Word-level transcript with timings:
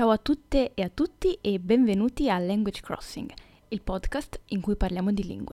Ciao 0.00 0.08
a 0.08 0.16
tutte 0.16 0.72
e 0.72 0.82
a 0.82 0.88
tutti 0.88 1.36
e 1.42 1.58
benvenuti 1.58 2.30
a 2.30 2.38
Language 2.38 2.80
Crossing, 2.80 3.30
il 3.68 3.82
podcast 3.82 4.40
in 4.46 4.62
cui 4.62 4.74
parliamo 4.74 5.12
di 5.12 5.22
lingue. 5.24 5.52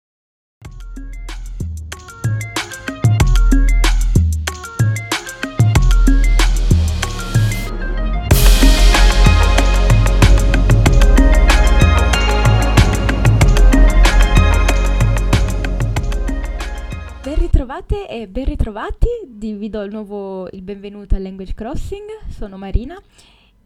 Ritrovate 17.21 18.07
e 18.07 18.29
ben 18.29 18.45
ritrovati, 18.45 19.07
vi 19.25 19.69
do 19.69 19.81
il 19.81 19.91
nuovo 19.91 20.47
il 20.51 20.61
benvenuto 20.61 21.15
a 21.15 21.19
Language 21.19 21.53
Crossing, 21.53 22.29
sono 22.29 22.57
Marina 22.57 22.97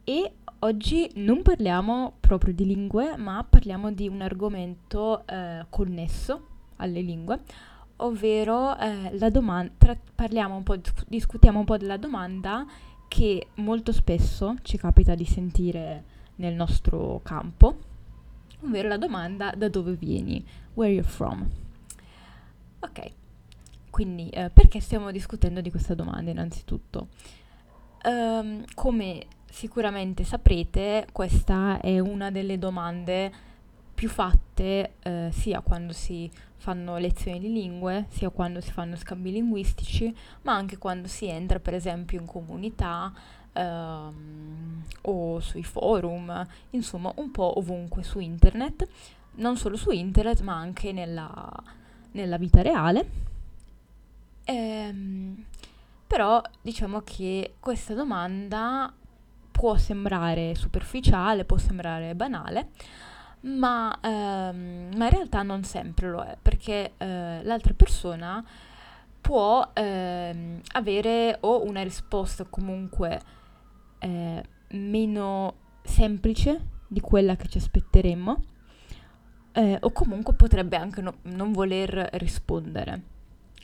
e 0.04 0.32
oggi 0.64 1.10
non 1.16 1.42
parliamo 1.42 2.14
proprio 2.20 2.54
di 2.54 2.66
lingue, 2.66 3.16
ma 3.18 3.44
parliamo 3.48 3.92
di 3.92 4.08
un 4.08 4.22
argomento 4.22 5.26
eh, 5.28 5.66
connesso 5.70 6.48
alle 6.78 7.02
lingue, 7.02 7.40
ovvero 7.98 8.78
eh, 8.78 9.18
la 9.18 9.30
domanda, 9.30 9.72
tra- 9.78 9.98
parliamo 10.16 10.56
un 10.56 10.64
po', 10.64 10.78
discutiamo 11.08 11.60
un 11.60 11.66
po' 11.66 11.78
della 11.78 11.98
domanda 11.98 12.66
che 13.08 13.48
molto 13.56 13.92
spesso 13.92 14.56
ci 14.62 14.78
capita 14.78 15.16
di 15.16 15.26
sentire 15.26 16.04
nel 16.36 16.54
nostro 16.54 17.20
campo, 17.24 17.78
ovvero 18.62 18.88
la 18.88 18.98
domanda 18.98 19.54
da 19.56 19.68
dove 19.68 19.94
vieni, 19.94 20.44
where 20.74 20.92
you're 20.92 21.08
from. 21.08 21.48
Ok, 22.80 23.12
quindi 23.90 24.30
eh, 24.30 24.50
perché 24.50 24.80
stiamo 24.80 25.12
discutendo 25.12 25.62
di 25.62 25.70
questa 25.70 25.94
domanda 25.94 26.32
innanzitutto? 26.32 27.10
Um, 28.04 28.64
come 28.74 29.28
sicuramente 29.52 30.24
saprete, 30.24 31.08
questa 31.12 31.80
è 31.80 32.00
una 32.00 32.32
delle 32.32 32.58
domande 32.58 33.32
più 33.94 34.10
fatte 34.10 34.94
eh, 35.04 35.30
sia 35.32 35.62
quando 35.62 35.94
si 35.94 36.30
fanno 36.58 36.98
lezioni 36.98 37.40
di 37.40 37.52
lingue, 37.52 38.06
sia 38.10 38.30
quando 38.30 38.62
si 38.62 38.72
fanno 38.72 38.96
scambi 38.96 39.32
linguistici, 39.32 40.16
ma 40.44 40.54
anche 40.54 40.78
quando 40.78 41.08
si 41.08 41.28
entra 41.28 41.60
per 41.60 41.74
esempio 41.74 42.20
in 42.20 42.26
comunità 42.26 43.14
ehm, 43.54 44.84
o 45.02 45.40
sui 45.40 45.64
forum, 45.64 46.48
insomma 46.72 47.12
un 47.18 47.32
po' 47.32 47.60
ovunque 47.60 48.04
su 48.04 48.20
internet, 48.20 48.88
non 49.36 49.58
solo 49.58 49.76
su 49.76 49.92
internet 49.92 50.42
ma 50.42 50.56
anche 50.56 50.92
nella, 50.92 51.52
nella 52.12 52.38
vita 52.38 52.62
reale. 52.62 53.10
Ehm, 54.46 55.46
però 56.08 56.42
diciamo 56.62 57.02
che 57.02 57.56
questa 57.60 57.94
domanda 57.94 58.94
può 59.62 59.78
sembrare 59.78 60.56
superficiale, 60.56 61.46
può 61.46 61.56
sembrare 61.60 62.16
banale, 62.16 62.70
ma, 63.42 63.96
ehm, 64.02 64.90
ma 64.96 65.06
in 65.06 65.12
realtà 65.12 65.44
non 65.44 65.64
sempre 65.64 66.10
lo 66.10 66.24
è, 66.24 66.36
perché 66.42 66.94
eh, 66.98 67.44
l'altra 67.44 67.76
persona 67.76 68.44
può 69.22 69.70
ehm, 69.72 70.62
avere 70.72 71.38
o 71.42 71.64
una 71.64 71.84
risposta 71.84 72.44
comunque 72.46 73.22
eh, 74.00 74.44
meno 74.70 75.54
semplice 75.84 76.60
di 76.88 77.00
quella 77.00 77.36
che 77.36 77.48
ci 77.48 77.60
aspetteremmo, 77.60 78.44
eh, 79.52 79.78
o 79.80 79.92
comunque 79.92 80.34
potrebbe 80.34 80.76
anche 80.76 81.02
no- 81.02 81.20
non 81.26 81.52
voler 81.52 82.10
rispondere. 82.14 83.02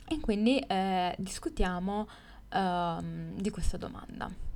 E 0.06 0.20
quindi 0.20 0.60
eh, 0.60 1.12
discutiamo 1.18 2.06
um, 2.52 3.34
di 3.34 3.50
questa 3.50 3.76
domanda. 3.76 4.46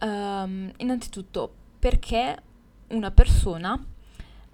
Um, 0.00 0.70
innanzitutto, 0.76 1.54
perché 1.78 2.36
una 2.88 3.10
persona, 3.10 3.82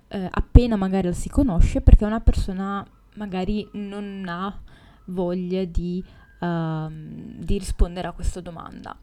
eh, 0.09 0.29
appena 0.31 0.77
magari 0.77 1.09
la 1.09 1.13
si 1.13 1.29
conosce, 1.29 1.81
perché 1.81 2.05
una 2.05 2.21
persona 2.21 2.87
magari 3.15 3.69
non 3.73 4.25
ha 4.29 4.61
voglia 5.07 5.65
di, 5.65 6.03
uh, 6.41 6.87
di 6.89 7.59
rispondere 7.59 8.09
a 8.09 8.13
questa 8.13 8.41
domanda? 8.41 8.97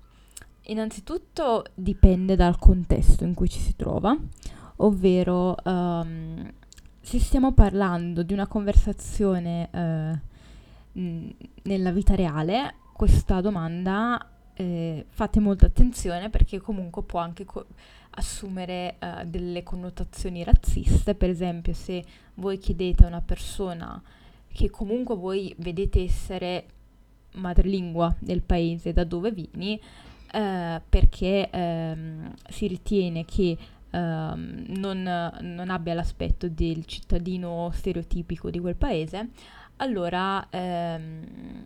Innanzitutto 0.64 1.66
dipende 1.74 2.36
dal 2.36 2.58
contesto 2.58 3.24
in 3.24 3.34
cui 3.34 3.50
ci 3.50 3.60
si 3.60 3.76
trova, 3.76 4.16
ovvero 4.78 5.56
um, 5.64 6.50
se 7.02 7.20
stiamo 7.20 7.54
parlando 7.54 8.24
di 8.24 8.34
una 8.34 8.48
conversazione 8.48 9.70
uh, 9.72 11.38
nella 11.64 11.92
vita 11.92 12.16
reale, 12.16 12.76
questa 12.94 13.42
domanda 13.42 14.39
eh, 14.60 15.06
fate 15.08 15.40
molta 15.40 15.68
attenzione 15.68 16.30
perché 16.30 16.60
comunque 16.60 17.02
può 17.04 17.22
anche 17.22 17.46
co- 17.46 17.66
assumere 18.12 18.98
uh, 19.00 19.26
delle 19.26 19.64
connotazioni 19.64 20.44
razziste, 20.44 21.16
per 21.16 21.30
esempio 21.30 21.72
se 21.72 22.04
voi 22.36 22.58
chiedete 22.58 23.06
a 23.06 23.08
una 23.08 23.22
persona 23.22 24.02
che 24.52 24.70
comunque 24.70 25.16
voi 25.16 25.56
vedete 25.60 26.04
essere 26.04 26.66
madrelingua 27.36 28.14
del 28.20 28.42
paese 28.42 28.92
da 28.92 29.06
dove 29.06 29.32
vieni, 29.32 29.80
uh, 30.34 30.82
perché 30.90 31.50
um, 31.54 32.34
si 32.50 32.68
ritiene 32.68 33.24
che 33.24 33.58
um, 33.92 34.66
non, 34.68 35.32
non, 35.40 35.70
abbia 35.70 35.94
l'aspetto 35.94 36.50
del 36.50 36.84
cittadino 36.84 37.72
stereotipico 37.74 38.50
di 38.50 38.60
quel 38.60 38.76
paese, 38.76 39.30
allora, 39.78 40.46
um, 40.52 41.64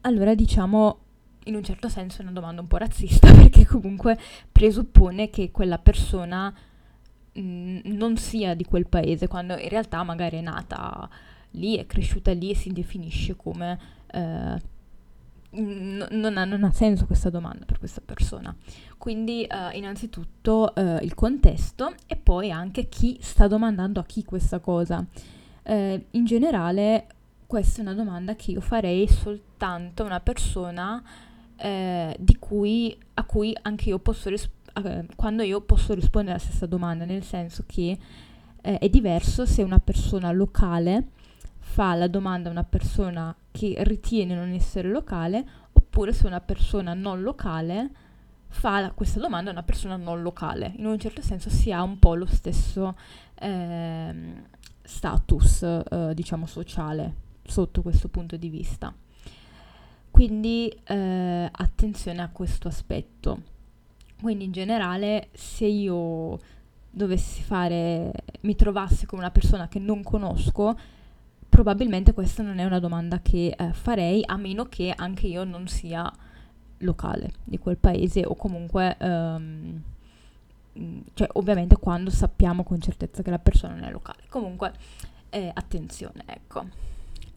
allora 0.00 0.34
diciamo 0.34 1.04
in 1.46 1.54
un 1.54 1.64
certo 1.64 1.88
senso 1.88 2.20
è 2.20 2.22
una 2.22 2.32
domanda 2.32 2.60
un 2.60 2.66
po' 2.66 2.76
razzista 2.76 3.32
perché 3.34 3.66
comunque 3.66 4.18
presuppone 4.50 5.30
che 5.30 5.50
quella 5.50 5.78
persona 5.78 6.52
mh, 7.32 7.40
mm, 7.40 7.78
non 7.84 8.16
sia 8.16 8.54
di 8.54 8.64
quel 8.64 8.86
paese 8.86 9.28
quando 9.28 9.56
in 9.56 9.68
realtà 9.68 10.02
magari 10.02 10.38
è 10.38 10.42
nata 10.42 11.08
lì, 11.52 11.76
è 11.76 11.86
cresciuta 11.86 12.32
lì 12.32 12.50
e 12.50 12.54
si 12.54 12.72
definisce 12.72 13.36
come... 13.36 13.78
Eh, 14.08 14.74
n- 15.50 16.06
non, 16.10 16.36
ha, 16.36 16.44
non, 16.44 16.64
ha, 16.64 16.72
senso 16.72 17.06
questa 17.06 17.30
domanda 17.30 17.64
per 17.64 17.78
questa 17.78 18.02
persona. 18.04 18.54
Quindi 18.98 19.44
eh, 19.44 19.76
innanzitutto 19.76 20.74
eh, 20.74 20.98
il 21.02 21.14
contesto 21.14 21.94
e 22.06 22.16
poi 22.16 22.50
anche 22.50 22.88
chi 22.88 23.18
sta 23.20 23.46
domandando 23.46 24.00
a 24.00 24.04
chi 24.04 24.24
questa 24.24 24.58
cosa. 24.58 25.04
Eh, 25.62 26.06
in 26.10 26.24
generale 26.24 27.06
questa 27.46 27.78
è 27.78 27.82
una 27.82 27.94
domanda 27.94 28.34
che 28.34 28.50
io 28.52 28.60
farei 28.60 29.06
soltanto 29.08 30.02
a 30.02 30.06
una 30.06 30.20
persona 30.20 31.02
eh, 31.56 32.16
cui, 32.38 32.96
a 33.14 33.24
cui 33.24 33.56
anche 33.62 33.88
io 33.88 33.98
posso 33.98 34.28
rispondere, 34.28 35.08
eh, 35.08 35.14
quando 35.16 35.42
io 35.42 35.60
posso 35.60 35.94
rispondere 35.94 36.36
alla 36.36 36.44
stessa 36.44 36.66
domanda, 36.66 37.04
nel 37.04 37.22
senso 37.22 37.64
che 37.66 37.98
eh, 38.60 38.78
è 38.78 38.88
diverso 38.88 39.46
se 39.46 39.62
una 39.62 39.78
persona 39.78 40.30
locale 40.32 41.08
fa 41.58 41.94
la 41.94 42.08
domanda 42.08 42.48
a 42.48 42.52
una 42.52 42.64
persona 42.64 43.34
che 43.50 43.74
ritiene 43.78 44.34
non 44.34 44.50
essere 44.52 44.88
locale, 44.88 45.44
oppure 45.72 46.12
se 46.12 46.26
una 46.26 46.40
persona 46.40 46.94
non 46.94 47.22
locale 47.22 47.90
fa 48.48 48.80
la, 48.80 48.90
questa 48.92 49.20
domanda 49.20 49.50
a 49.50 49.52
una 49.52 49.62
persona 49.62 49.96
non 49.96 50.22
locale. 50.22 50.74
In 50.76 50.86
un 50.86 50.98
certo 50.98 51.22
senso 51.22 51.50
si 51.50 51.72
ha 51.72 51.82
un 51.82 51.98
po' 51.98 52.14
lo 52.14 52.26
stesso 52.26 52.96
ehm, 53.34 54.42
status, 54.82 55.62
eh, 55.62 56.12
diciamo, 56.14 56.46
sociale 56.46 57.14
sotto 57.44 57.82
questo 57.82 58.08
punto 58.08 58.36
di 58.36 58.48
vista. 58.48 58.94
Quindi 60.16 60.74
eh, 60.84 61.48
attenzione 61.52 62.22
a 62.22 62.30
questo 62.30 62.68
aspetto. 62.68 63.42
Quindi 64.18 64.44
in 64.44 64.52
generale 64.52 65.28
se 65.34 65.66
io 65.66 66.38
dovessi 66.90 67.42
fare, 67.42 68.12
mi 68.40 68.54
trovassi 68.54 69.04
con 69.04 69.18
una 69.18 69.30
persona 69.30 69.68
che 69.68 69.78
non 69.78 70.02
conosco, 70.02 70.74
probabilmente 71.46 72.14
questa 72.14 72.42
non 72.42 72.60
è 72.60 72.64
una 72.64 72.78
domanda 72.80 73.20
che 73.20 73.54
eh, 73.54 73.74
farei, 73.74 74.22
a 74.24 74.38
meno 74.38 74.64
che 74.64 74.90
anche 74.96 75.26
io 75.26 75.44
non 75.44 75.68
sia 75.68 76.10
locale 76.78 77.32
di 77.44 77.58
quel 77.58 77.76
paese 77.76 78.24
o 78.24 78.34
comunque, 78.36 78.96
um, 78.98 79.82
cioè 81.12 81.28
ovviamente 81.34 81.76
quando 81.76 82.08
sappiamo 82.08 82.64
con 82.64 82.80
certezza 82.80 83.22
che 83.22 83.28
la 83.28 83.38
persona 83.38 83.74
non 83.74 83.84
è 83.84 83.90
locale. 83.90 84.22
Comunque, 84.30 84.72
eh, 85.28 85.50
attenzione, 85.52 86.22
ecco. 86.24 86.64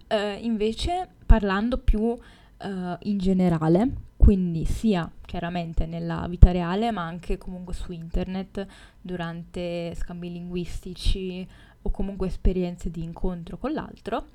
Uh, 0.08 0.42
invece, 0.42 1.10
parlando 1.26 1.78
più 1.78 2.18
uh, 2.62 2.98
in 3.04 3.18
generale, 3.18 3.92
quindi 4.18 4.66
sia 4.66 5.10
chiaramente 5.26 5.86
nella 5.86 6.26
vita 6.28 6.52
reale, 6.52 6.92
ma 6.92 7.04
anche 7.04 7.38
comunque 7.38 7.74
su 7.74 7.92
internet 7.92 8.66
durante 9.02 9.94
scambi 9.96 10.32
linguistici 10.32 11.48
o 11.82 11.90
comunque 11.90 12.28
esperienze 12.28 12.92
di 12.92 13.04
incontro 13.04 13.58
con 13.58 13.72
l'altro, 13.72 14.28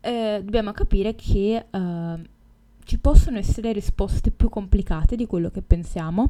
eh, 0.00 0.40
dobbiamo 0.42 0.72
capire 0.72 1.14
che 1.14 1.66
uh, 1.70 2.20
ci 2.84 2.98
possono 2.98 3.38
essere 3.38 3.72
risposte 3.72 4.30
più 4.30 4.48
complicate 4.48 5.14
di 5.16 5.26
quello 5.26 5.50
che 5.50 5.62
pensiamo, 5.62 6.28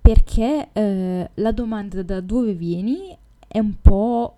perché 0.00 0.68
eh, 0.72 1.30
la 1.34 1.52
domanda 1.52 2.02
da 2.02 2.20
dove 2.20 2.52
vieni 2.54 3.16
è 3.46 3.58
un 3.58 3.80
po' 3.80 4.36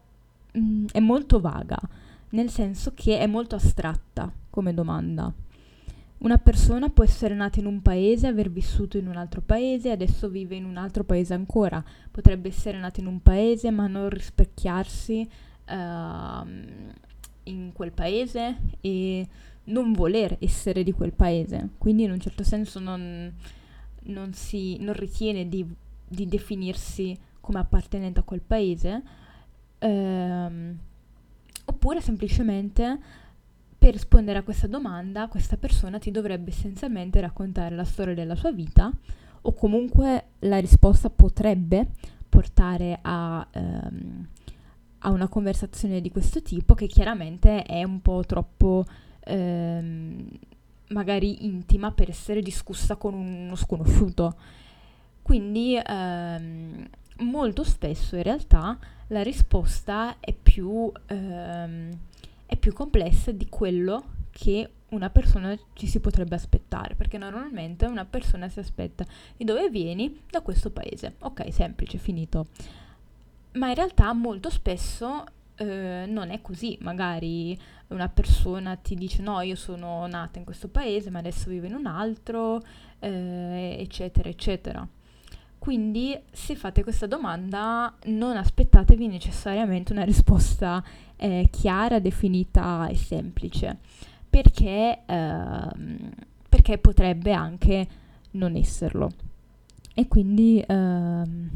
mh, 0.52 0.60
mm, 0.60 0.86
è 0.92 1.00
molto 1.00 1.40
vaga, 1.40 1.78
nel 2.30 2.50
senso 2.50 2.92
che 2.94 3.18
è 3.18 3.26
molto 3.26 3.56
astratta 3.56 4.30
come 4.50 4.74
domanda 4.74 5.32
una 6.18 6.38
persona 6.38 6.88
può 6.88 7.04
essere 7.04 7.34
nata 7.34 7.60
in 7.60 7.66
un 7.66 7.80
paese, 7.80 8.26
aver 8.26 8.50
vissuto 8.50 8.98
in 8.98 9.06
un 9.06 9.16
altro 9.16 9.40
paese, 9.40 9.90
adesso 9.90 10.28
vive 10.28 10.56
in 10.56 10.64
un 10.64 10.76
altro 10.76 11.04
paese 11.04 11.34
ancora. 11.34 11.82
Potrebbe 12.10 12.48
essere 12.48 12.78
nata 12.78 13.00
in 13.00 13.06
un 13.06 13.20
paese 13.20 13.70
ma 13.70 13.86
non 13.86 14.08
rispecchiarsi 14.08 15.28
uh, 15.68 16.48
in 17.44 17.70
quel 17.72 17.92
paese 17.92 18.56
e 18.80 19.28
non 19.64 19.92
voler 19.92 20.36
essere 20.40 20.82
di 20.82 20.92
quel 20.92 21.12
paese. 21.12 21.68
Quindi 21.78 22.02
in 22.02 22.10
un 22.10 22.18
certo 22.18 22.42
senso 22.42 22.80
non, 22.80 23.32
non, 24.04 24.32
si, 24.32 24.76
non 24.80 24.94
ritiene 24.94 25.48
di, 25.48 25.64
di, 26.06 26.26
definirsi 26.26 27.16
come 27.40 27.60
appartenente 27.60 28.18
a 28.18 28.24
quel 28.24 28.40
paese. 28.40 29.02
Uh, 29.78 30.74
oppure 31.64 32.00
semplicemente 32.00 32.98
per 33.78 33.92
rispondere 33.92 34.38
a 34.38 34.42
questa 34.42 34.66
domanda, 34.66 35.28
questa 35.28 35.56
persona 35.56 35.98
ti 35.98 36.10
dovrebbe 36.10 36.50
essenzialmente 36.50 37.20
raccontare 37.20 37.76
la 37.76 37.84
storia 37.84 38.14
della 38.14 38.34
sua 38.34 38.50
vita 38.50 38.90
o 39.42 39.52
comunque 39.54 40.24
la 40.40 40.58
risposta 40.58 41.08
potrebbe 41.10 41.86
portare 42.28 42.98
a, 43.00 43.46
ehm, 43.50 44.26
a 44.98 45.10
una 45.10 45.28
conversazione 45.28 46.00
di 46.00 46.10
questo 46.10 46.42
tipo 46.42 46.74
che 46.74 46.86
chiaramente 46.88 47.62
è 47.62 47.84
un 47.84 48.02
po' 48.02 48.24
troppo 48.26 48.84
ehm, 49.20 50.28
magari 50.88 51.46
intima 51.46 51.92
per 51.92 52.10
essere 52.10 52.42
discussa 52.42 52.96
con 52.96 53.14
uno 53.14 53.54
sconosciuto. 53.54 54.36
Quindi 55.22 55.80
ehm, 55.80 56.88
molto 57.18 57.62
spesso 57.62 58.16
in 58.16 58.22
realtà 58.22 58.76
la 59.08 59.22
risposta 59.22 60.16
è 60.20 60.34
più 60.34 60.90
ehm, 61.06 61.90
più 62.58 62.72
complessa 62.72 63.32
di 63.32 63.48
quello 63.48 64.16
che 64.30 64.70
una 64.90 65.10
persona 65.10 65.56
ci 65.74 65.86
si 65.86 66.00
potrebbe 66.00 66.34
aspettare, 66.34 66.94
perché 66.94 67.18
normalmente 67.18 67.86
una 67.86 68.04
persona 68.04 68.48
si 68.48 68.58
aspetta 68.58 69.04
di 69.36 69.44
dove 69.44 69.68
vieni 69.68 70.22
da 70.30 70.40
questo 70.40 70.70
paese. 70.70 71.16
Ok, 71.20 71.52
semplice, 71.52 71.98
finito. 71.98 72.46
Ma 73.52 73.68
in 73.68 73.74
realtà 73.74 74.12
molto 74.12 74.50
spesso 74.50 75.24
eh, 75.56 76.04
non 76.06 76.30
è 76.30 76.40
così, 76.40 76.78
magari 76.80 77.58
una 77.88 78.08
persona 78.08 78.76
ti 78.76 78.94
dice 78.94 79.22
no, 79.22 79.40
io 79.40 79.56
sono 79.56 80.06
nata 80.06 80.38
in 80.38 80.44
questo 80.44 80.68
paese, 80.68 81.10
ma 81.10 81.18
adesso 81.18 81.50
vivo 81.50 81.66
in 81.66 81.74
un 81.74 81.86
altro, 81.86 82.62
eh, 83.00 83.76
eccetera, 83.78 84.28
eccetera. 84.28 84.86
Quindi 85.58 86.18
se 86.30 86.54
fate 86.54 86.82
questa 86.82 87.06
domanda 87.06 87.94
non 88.04 88.36
aspettatevi 88.36 89.06
necessariamente 89.08 89.92
una 89.92 90.04
risposta 90.04 90.82
eh, 91.16 91.48
chiara, 91.50 91.98
definita 91.98 92.86
e 92.88 92.96
semplice, 92.96 93.78
perché, 94.28 95.00
ehm, 95.04 96.10
perché 96.48 96.78
potrebbe 96.78 97.32
anche 97.32 97.88
non 98.32 98.54
esserlo. 98.56 99.10
E 99.94 100.06
quindi, 100.06 100.62
ehm, 100.64 101.50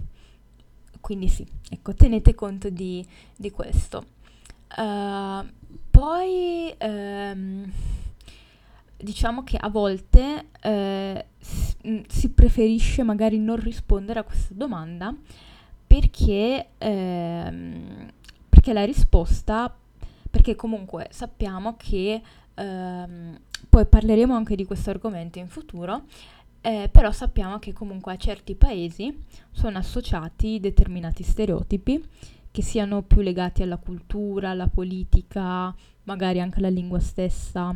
quindi 1.01 1.29
sì, 1.29 1.47
ecco, 1.71 1.95
tenete 1.95 2.35
conto 2.35 2.71
di, 2.71 3.07
di 3.37 3.51
questo. 3.51 4.05
Uh, 4.77 5.47
poi 5.91 6.75
ehm, 6.79 7.71
diciamo 8.97 9.45
che 9.45 9.59
a 9.59 9.69
volte 9.69 10.47
eh, 11.83 12.05
si 12.09 12.31
preferisce 12.31 13.03
magari 13.03 13.39
non 13.39 13.57
rispondere 13.57 14.21
a 14.21 14.25
questa 14.25 14.55
domanda 14.55 15.15
perché, 15.87 16.69
ehm, 16.79 18.11
perché 18.49 18.73
la 18.73 18.85
risposta, 18.85 19.75
perché 20.31 20.57
comunque 20.57 21.09
sappiamo 21.11 21.77
che, 21.77 22.23
ehm, 22.55 23.39
poi 23.69 23.87
parleremo 23.87 24.35
anche 24.35 24.57
di 24.57 24.65
questo 24.65 24.91
argomento 24.91 25.39
in 25.39 25.49
futuro, 25.49 26.05
eh, 26.63 26.89
però 26.91 27.11
sappiamo 27.13 27.59
che 27.59 27.73
comunque 27.73 28.13
a 28.13 28.17
certi 28.17 28.55
paesi 28.55 29.15
sono 29.51 29.79
associati 29.79 30.61
determinati 30.61 31.23
stereotipi 31.23 32.03
che 32.53 32.63
siano 32.63 33.03
più 33.03 33.21
legati 33.21 33.63
alla 33.63 33.79
cultura, 33.79 34.51
alla 34.51 34.69
politica, 34.69 35.75
magari 36.05 36.41
anche 36.41 36.59
alla 36.59 36.69
lingua 36.69 37.01
stessa. 37.01 37.75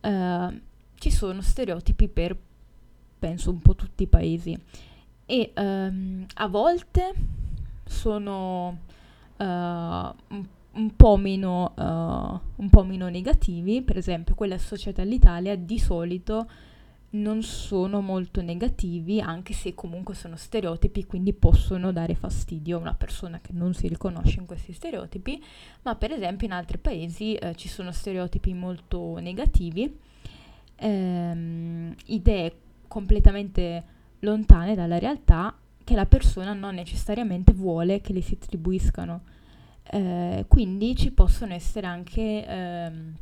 Uh, 0.00 0.60
ci 0.94 1.10
sono 1.10 1.40
stereotipi 1.40 2.08
per, 2.08 2.36
penso, 3.22 3.50
un 3.50 3.60
po' 3.60 3.76
tutti 3.76 4.02
i 4.02 4.08
paesi. 4.08 4.58
E 5.24 5.52
um, 5.56 6.26
a 6.34 6.48
volte 6.48 7.14
sono 7.84 8.78
uh, 9.36 9.44
un, 9.44 10.96
po 10.96 11.16
meno, 11.16 11.72
uh, 11.76 12.62
un 12.62 12.68
po' 12.68 12.82
meno 12.82 13.08
negativi, 13.08 13.82
per 13.82 13.96
esempio 13.96 14.34
quelli 14.34 14.54
associati 14.54 15.00
all'Italia 15.00 15.54
di 15.54 15.78
solito 15.78 16.48
non 17.14 17.42
sono 17.42 18.00
molto 18.00 18.40
negativi, 18.40 19.20
anche 19.20 19.52
se 19.52 19.74
comunque 19.74 20.14
sono 20.14 20.34
stereotipi, 20.34 21.04
quindi 21.04 21.32
possono 21.32 21.92
dare 21.92 22.14
fastidio 22.14 22.78
a 22.78 22.80
una 22.80 22.94
persona 22.94 23.38
che 23.40 23.52
non 23.52 23.74
si 23.74 23.86
riconosce 23.86 24.40
in 24.40 24.46
questi 24.46 24.72
stereotipi, 24.72 25.40
ma 25.82 25.94
per 25.94 26.10
esempio 26.10 26.46
in 26.46 26.54
altri 26.54 26.78
paesi 26.78 27.34
eh, 27.34 27.54
ci 27.54 27.68
sono 27.68 27.92
stereotipi 27.92 28.54
molto 28.54 29.18
negativi, 29.18 29.94
ehm, 30.76 31.94
idee 32.06 32.56
completamente 32.92 33.84
lontane 34.18 34.74
dalla 34.74 34.98
realtà 34.98 35.56
che 35.82 35.94
la 35.94 36.04
persona 36.04 36.52
non 36.52 36.74
necessariamente 36.74 37.54
vuole 37.54 38.02
che 38.02 38.12
le 38.12 38.20
si 38.20 38.34
attribuiscano. 38.34 39.22
Eh, 39.84 40.44
quindi 40.46 40.94
ci 40.94 41.10
possono 41.10 41.54
essere 41.54 41.86
anche, 41.86 42.46
ehm, 42.46 43.14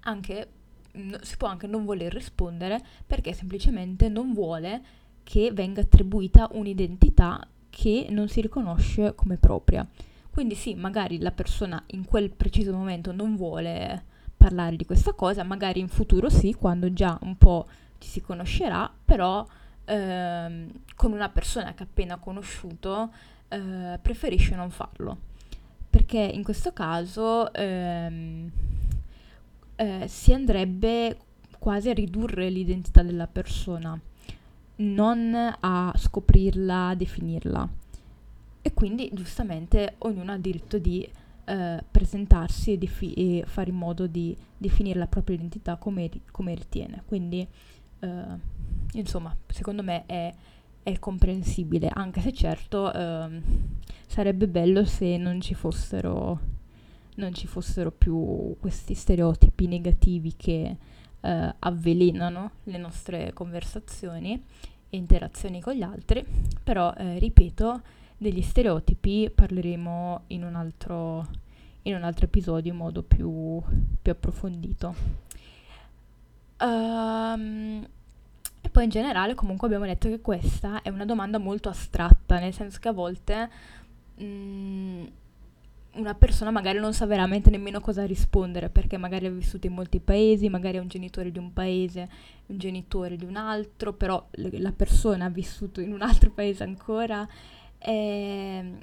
anche 0.00 0.48
no, 0.92 1.16
si 1.22 1.38
può 1.38 1.48
anche 1.48 1.66
non 1.66 1.86
voler 1.86 2.12
rispondere 2.12 2.84
perché 3.06 3.32
semplicemente 3.32 4.10
non 4.10 4.34
vuole 4.34 4.82
che 5.24 5.52
venga 5.54 5.80
attribuita 5.80 6.50
un'identità 6.52 7.48
che 7.70 8.08
non 8.10 8.28
si 8.28 8.42
riconosce 8.42 9.14
come 9.14 9.38
propria. 9.38 9.88
Quindi 10.30 10.54
sì, 10.54 10.74
magari 10.74 11.18
la 11.18 11.32
persona 11.32 11.82
in 11.92 12.04
quel 12.04 12.30
preciso 12.30 12.74
momento 12.74 13.10
non 13.10 13.36
vuole 13.36 14.04
parlare 14.36 14.76
di 14.76 14.84
questa 14.84 15.14
cosa, 15.14 15.44
magari 15.44 15.80
in 15.80 15.88
futuro 15.88 16.28
sì, 16.28 16.52
quando 16.52 16.92
già 16.92 17.18
un 17.22 17.38
po' 17.38 17.66
ci 18.02 18.08
si 18.08 18.20
conoscerà, 18.20 18.92
però 19.04 19.46
ehm, 19.84 20.70
con 20.96 21.12
una 21.12 21.28
persona 21.28 21.72
che 21.74 21.84
ha 21.84 21.86
appena 21.86 22.16
conosciuto 22.16 23.12
eh, 23.48 23.98
preferisce 24.02 24.54
non 24.54 24.70
farlo. 24.70 25.30
Perché 25.88 26.18
in 26.18 26.42
questo 26.42 26.72
caso 26.72 27.52
ehm, 27.52 28.50
eh, 29.76 30.04
si 30.08 30.32
andrebbe 30.32 31.16
quasi 31.58 31.90
a 31.90 31.94
ridurre 31.94 32.48
l'identità 32.48 33.02
della 33.02 33.28
persona, 33.28 33.98
non 34.76 35.56
a 35.60 35.92
scoprirla, 35.96 36.94
definirla. 36.96 37.68
E 38.62 38.72
quindi 38.74 39.10
giustamente 39.12 39.94
ognuno 39.98 40.32
ha 40.32 40.34
il 40.34 40.40
diritto 40.40 40.78
di 40.78 41.08
eh, 41.44 41.84
presentarsi 41.90 42.72
e, 42.72 42.78
defi- 42.78 43.14
e, 43.14 43.44
fare 43.46 43.70
in 43.70 43.76
modo 43.76 44.06
di 44.06 44.36
definire 44.56 44.98
la 44.98 45.06
propria 45.06 45.36
identità 45.36 45.76
come, 45.76 46.06
ri- 46.06 46.22
come 46.30 46.54
ritiene. 46.54 47.02
Quindi, 47.06 47.46
eh, 48.02 48.38
insomma, 48.92 49.34
secondo 49.46 49.82
me 49.82 50.04
è, 50.06 50.34
è, 50.82 50.98
comprensibile, 50.98 51.88
anche 51.92 52.20
se 52.20 52.32
certo 52.32 52.92
ehm, 52.92 53.42
sarebbe 54.06 54.48
bello 54.48 54.84
se 54.84 55.16
non 55.16 55.40
ci 55.40 55.54
fossero 55.54 56.60
non 57.14 57.34
ci 57.34 57.46
fossero 57.46 57.90
più 57.90 58.56
questi 58.58 58.94
stereotipi 58.94 59.66
negativi 59.66 60.34
che 60.36 60.76
eh, 61.20 61.54
avvelenano 61.58 62.50
le 62.64 62.78
nostre 62.78 63.32
conversazioni 63.32 64.42
e 64.88 64.96
interazioni 64.96 65.60
con 65.60 65.74
gli 65.74 65.82
altri, 65.82 66.24
però 66.62 66.92
eh, 66.94 67.18
ripeto, 67.18 67.80
degli 68.16 68.42
stereotipi 68.42 69.30
parleremo 69.34 70.22
in 70.28 70.44
un 70.44 70.54
altro, 70.54 71.26
in 71.82 71.94
un 71.94 72.04
altro 72.04 72.26
episodio 72.26 72.72
in 72.72 72.78
modo 72.78 73.02
più, 73.02 73.60
più 74.00 74.12
approfondito. 74.12 74.94
Um, 76.60 77.81
poi 78.72 78.84
in 78.84 78.90
generale 78.90 79.34
comunque 79.34 79.66
abbiamo 79.66 79.84
detto 79.84 80.08
che 80.08 80.20
questa 80.20 80.82
è 80.82 80.88
una 80.88 81.04
domanda 81.04 81.38
molto 81.38 81.68
astratta, 81.68 82.38
nel 82.38 82.54
senso 82.54 82.78
che 82.80 82.88
a 82.88 82.92
volte 82.92 83.50
mh, 84.16 84.24
mm, 84.24 85.04
una 85.94 86.14
persona 86.14 86.50
magari 86.50 86.78
non 86.78 86.94
sa 86.94 87.04
veramente 87.04 87.50
nemmeno 87.50 87.80
cosa 87.80 88.06
rispondere 88.06 88.70
perché 88.70 88.96
magari 88.96 89.26
ha 89.26 89.30
vissuto 89.30 89.66
in 89.66 89.74
molti 89.74 90.00
paesi, 90.00 90.48
magari 90.48 90.78
è 90.78 90.80
un 90.80 90.88
genitore 90.88 91.30
di 91.30 91.38
un 91.38 91.52
paese, 91.52 92.08
un 92.46 92.58
genitore 92.58 93.16
di 93.16 93.26
un 93.26 93.36
altro, 93.36 93.92
però 93.92 94.26
la 94.32 94.72
persona 94.72 95.26
ha 95.26 95.30
vissuto 95.30 95.80
in 95.80 95.92
un 95.92 96.00
altro 96.00 96.30
paese 96.30 96.62
ancora. 96.64 97.28
E 97.78 97.92
ehm, 97.92 98.78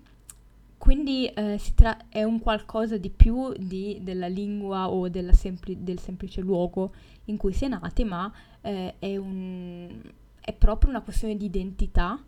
quindi 0.80 1.28
eh, 1.28 1.62
tra- 1.76 2.08
è 2.10 2.24
un 2.24 2.40
qualcosa 2.40 2.98
di 2.98 3.12
più 3.12 3.54
di, 3.54 4.00
della 4.02 4.28
lingua 4.28 4.90
o 4.90 5.08
sempli- 5.34 5.84
del 5.84 6.00
semplice 6.00 6.42
luogo 6.42 6.94
in 7.26 7.38
cui 7.38 7.54
si 7.54 7.66
è 7.66 7.68
nati, 7.68 8.04
ma 8.04 8.32
eh, 8.62 8.96
è, 8.98 9.16
un- 9.18 10.02
è 10.42 10.54
proprio 10.54 10.90
una 10.90 11.02
questione 11.02 11.38
di 11.38 11.46
identità, 11.46 12.20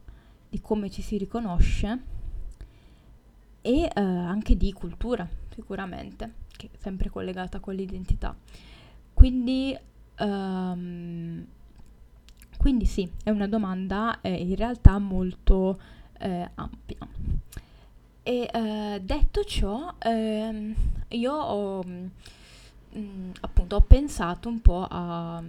di 0.50 0.62
come 0.62 0.91
ci 0.91 1.01
si 1.01 1.17
riconosce 1.17 2.00
e 3.62 3.84
eh, 3.84 3.91
anche 4.00 4.58
di 4.58 4.72
cultura, 4.74 5.27
sicuramente, 5.53 6.34
che 6.55 6.67
è 6.72 6.77
sempre 6.77 7.10
collegata 7.10 7.60
con 7.60 7.74
l'identità. 7.74 8.36
Quindi, 9.13 9.77
Um, 10.20 11.43
quindi 12.58 12.86
sì, 12.86 13.10
è 13.24 13.31
una 13.31 13.48
domanda 13.48 14.22
eh, 14.22 14.31
in 14.36 14.55
realtà 14.55 15.00
molto 15.00 15.79
eh, 16.20 16.48
ampia. 16.53 16.98
E 18.23 18.47
eh, 18.53 19.01
detto 19.01 19.43
ciò, 19.43 19.95
ehm, 19.97 20.75
io 21.09 21.33
ho, 21.33 21.83
mh, 21.83 22.09
mm, 22.95 23.31
appunto, 23.41 23.77
ho 23.77 23.81
pensato 23.81 24.47
un 24.47 24.61
po' 24.61 24.85
a, 24.87 25.41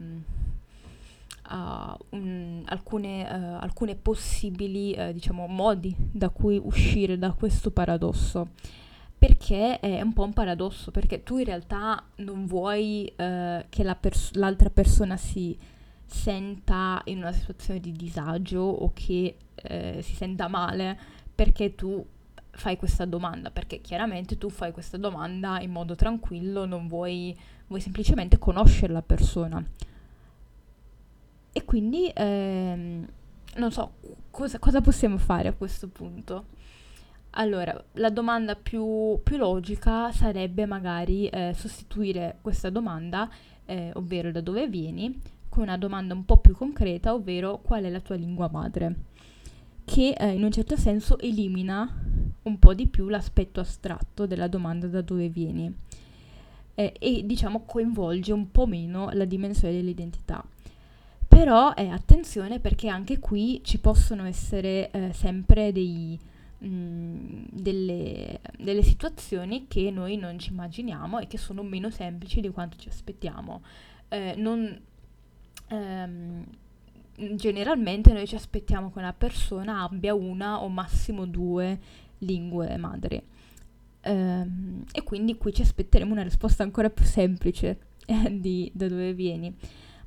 a 1.43 1.99
un, 2.11 2.63
alcune, 2.65 3.25
uh, 3.25 3.63
alcune, 3.63 3.95
possibili 3.95 4.95
uh, 4.97 5.13
diciamo, 5.13 5.47
modi 5.47 5.95
da 5.99 6.31
cui 6.31 6.59
uscire 6.63 7.19
da 7.19 7.33
questo 7.33 7.71
paradosso. 7.71 8.49
Perché 9.19 9.79
è 9.79 10.01
un 10.01 10.15
po' 10.15 10.25
un 10.25 10.33
paradosso, 10.33 10.91
perché 10.91 11.23
tu 11.23 11.39
in 11.39 11.45
realtà 11.45 12.03
non 12.17 12.47
vuoi 12.47 13.05
uh, 13.11 13.65
che 13.69 13.83
la 13.85 13.95
pers- 13.95 14.33
l'altra 14.35 14.71
persona 14.71 15.17
si 15.17 15.57
senta 16.07 17.03
in 17.05 17.19
una 17.19 17.33
situazione 17.33 17.81
di 17.81 17.93
disagio 17.93 18.61
o 18.61 18.91
che 18.95 19.37
si 20.01 20.15
senta 20.15 20.49
male 20.49 20.99
perché 21.35 21.75
tu 21.75 22.05
fai 22.53 22.77
questa 22.77 23.05
domanda, 23.05 23.51
perché 23.51 23.81
chiaramente 23.81 24.39
tu 24.39 24.49
fai 24.49 24.73
questa 24.73 24.97
domanda 24.97 25.61
in 25.61 25.71
modo 25.71 25.95
tranquillo, 25.95 26.65
non 26.67 26.87
vuoi, 26.87 27.37
vuoi 27.67 27.81
semplicemente 27.81 28.39
conoscere 28.39 28.93
la 28.93 29.03
persona. 29.03 29.65
E 31.55 31.65
quindi 31.65 32.11
ehm, 32.15 33.07
non 33.57 33.73
so 33.73 33.95
cosa, 34.31 34.59
cosa, 34.59 34.81
possiamo 34.81 35.19
fare 35.19 35.49
a 35.49 35.53
questo 35.53 35.89
punto. 35.89 36.47
Allora, 37.37 37.83
la 37.93 38.11
domanda 38.11 38.55
più, 38.57 39.19
più 39.23 39.39
logica 39.39 40.13
sarebbe 40.13 40.67
magari 40.67 41.29
eh, 41.29 41.53
sostituire 41.55 42.39
questa 42.43 42.69
domanda, 42.69 43.31
eh, 43.65 43.91
ovvero 43.95 44.31
da 44.31 44.41
dove 44.43 44.69
vieni, 44.69 45.19
con 45.49 45.65
una 45.65 45.79
domanda 45.79 46.15
un 46.15 46.25
po' 46.25 46.39
più 46.39 46.55
concreta, 46.55 47.15
ovvero 47.15 47.59
qual 47.59 47.85
è 47.85 47.91
la 47.91 48.01
tua 48.01 48.17
lingua 48.17 48.49
madre, 48.51 48.95
che 49.85 50.15
eh, 50.17 50.33
in 50.33 50.43
un 50.43 50.51
certo 50.51 50.77
senso 50.77 51.19
elimina 51.19 52.01
un 52.43 52.59
po' 52.59 52.75
di 52.75 52.87
più 52.87 53.09
l'aspetto 53.09 53.61
astratto 53.61 54.27
della 54.27 54.49
domanda 54.49 54.87
da 54.87 55.01
dove 55.01 55.29
vieni 55.29 55.73
eh, 56.75 56.95
e 56.99 57.25
diciamo 57.25 57.65
coinvolge 57.65 58.33
un 58.33 58.51
po' 58.51 58.67
meno 58.67 59.11
la 59.13 59.25
dimensione 59.25 59.75
dell'identità. 59.75 60.45
Però 61.29 61.73
eh, 61.75 61.89
attenzione 61.89 62.61
perché 62.61 62.89
anche 62.89 63.19
qui 63.19 63.61
ci 63.65 63.79
possono 63.79 64.27
essere 64.27 64.91
eh, 64.91 65.13
sempre 65.15 65.73
dei, 65.73 66.19
mh, 66.59 66.67
mm, 66.67 67.45
delle, 67.51 68.41
delle, 68.59 68.83
situazioni 68.83 69.67
che 69.67 69.91
noi 69.91 70.17
non 70.17 70.39
ci 70.39 70.51
immaginiamo 70.51 71.19
e 71.21 71.27
che 71.27 71.39
sono 71.39 71.63
meno 71.63 71.89
semplici 71.91 72.41
di 72.41 72.51
quanto 72.51 72.77
ci 72.77 72.89
aspettiamo. 72.89 73.63
Eh, 74.09 74.35
non, 74.37 74.79
ehm, 75.69 76.45
generalmente 77.35 78.13
noi 78.13 78.27
ci 78.27 78.35
aspettiamo 78.35 78.91
che 78.91 78.99
una 78.99 79.13
persona 79.13 79.83
abbia 79.83 80.15
una 80.15 80.63
o 80.63 80.69
massimo 80.69 81.27
due 81.27 81.79
lingue 82.19 82.77
madri. 82.77 83.23
Um, 84.05 84.85
e 84.91 85.03
quindi 85.05 85.37
qui 85.37 85.53
ci 85.53 85.63
aspetteremo 85.63 86.13
una 86.13 86.25
risposta 86.25 86.65
ancora 86.65 86.91
più 86.91 87.05
semplice 87.05 87.79
eh, 88.05 88.41
di 88.41 88.69
da 88.75 88.89
dove 88.89 89.15
vieni 89.15 89.55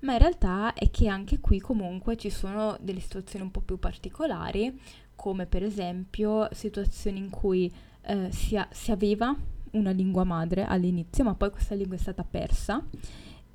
ma 0.05 0.13
in 0.13 0.19
realtà 0.19 0.73
è 0.73 0.91
che 0.91 1.07
anche 1.07 1.39
qui 1.39 1.59
comunque 1.59 2.15
ci 2.15 2.29
sono 2.29 2.77
delle 2.79 2.99
situazioni 2.99 3.43
un 3.43 3.51
po' 3.51 3.61
più 3.61 3.79
particolari, 3.79 4.79
come 5.15 5.47
per 5.47 5.63
esempio 5.63 6.47
situazioni 6.51 7.17
in 7.17 7.31
cui 7.31 7.71
eh, 8.01 8.31
si, 8.31 8.55
a- 8.55 8.67
si, 8.71 8.91
aveva 8.91 9.35
una 9.71 9.89
lingua 9.89 10.23
madre 10.23 10.63
all'inizio, 10.63 11.23
ma 11.23 11.33
poi 11.33 11.49
questa 11.49 11.73
lingua 11.73 11.95
è 11.95 11.99
stata 11.99 12.23
persa 12.23 12.85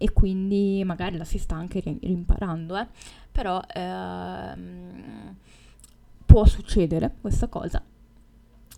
e 0.02 0.14
quindi 0.14 0.83
magari 0.83 1.19
la 1.19 1.25
si 1.25 1.37
sta 1.37 1.57
anche 1.57 1.83
rimparando, 2.00 2.75
eh? 2.78 2.87
però 3.30 3.61
ehm, 3.71 5.37
può 6.25 6.47
succedere 6.47 7.16
questa 7.21 7.49
cosa. 7.49 7.85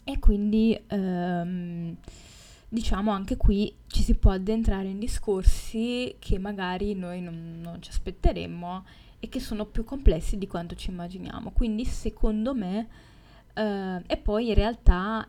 E 0.02 0.18
quindi 0.18 0.76
ehm, 0.88 1.96
diciamo 2.68 3.12
anche 3.12 3.36
qui 3.36 3.72
ci 3.86 4.02
si 4.02 4.16
può 4.16 4.32
addentrare 4.32 4.88
in 4.88 4.98
discorsi 4.98 6.16
che 6.18 6.40
magari 6.40 6.94
noi 6.96 7.20
non, 7.20 7.60
non 7.62 7.80
ci 7.80 7.90
aspetteremmo 7.90 8.84
e 9.20 9.28
che 9.28 9.38
sono 9.38 9.66
più 9.66 9.84
complessi 9.84 10.36
di 10.38 10.48
quanto 10.48 10.74
ci 10.74 10.90
immaginiamo. 10.90 11.52
Quindi 11.52 11.84
secondo 11.84 12.52
me, 12.52 12.88
eh, 13.54 14.02
e 14.08 14.16
poi 14.16 14.48
in 14.48 14.54
realtà 14.54 15.24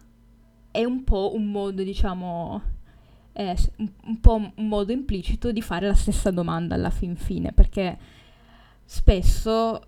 è 0.72 0.84
un 0.84 1.04
po' 1.04 1.36
un 1.36 1.52
modo, 1.52 1.84
diciamo, 1.84 2.73
è 3.34 3.56
un, 3.78 4.20
po' 4.22 4.36
un 4.36 4.68
modo 4.68 4.92
implicito 4.92 5.52
di 5.52 5.62
fare 5.62 5.88
la 5.88 5.96
stessa 5.96 6.32
domanda 6.32 6.76
alla 6.76 6.92
fin 6.92 7.16
fine, 7.16 7.52
perché 7.52 7.98
spesso 8.86 9.82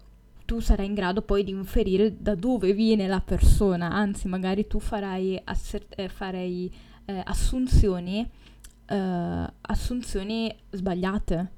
tu 0.46 0.60
sarai 0.60 0.88
in 0.88 0.94
grado 0.94 1.22
poi 1.22 1.44
di 1.44 1.52
inferire 1.52 2.22
da 2.22 2.36
dove 2.36 2.74
viene 2.74 3.08
la 3.08 3.22
persona, 3.22 3.92
anzi 3.92 4.28
magari 4.28 4.68
tu 4.68 4.80
farai, 4.80 5.40
assert- 5.44 5.94
eh, 5.98 6.10
farai 6.10 6.72
eh, 7.06 7.22
assunzioni, 7.24 8.28
eh, 8.88 9.54
assunzioni 9.62 10.54
sbagliate. 10.72 11.52